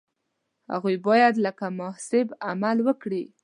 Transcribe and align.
هغوی 0.71 0.95
باید 1.07 1.35
لکه 1.45 1.65
محاسب 1.79 2.27
عمل 2.49 2.77
وکړي. 2.87 3.23